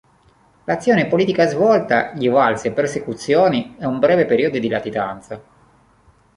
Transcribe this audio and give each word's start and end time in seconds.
L'azione 0.63 1.05
politica 1.07 1.45
svolta 1.45 2.11
gli 2.15 2.27
valse 2.27 2.71
persecuzioni 2.71 3.75
e 3.77 3.85
un 3.85 3.99
breve 3.99 4.25
periodo 4.25 4.57
di 4.57 4.67
latitanza. 4.67 5.43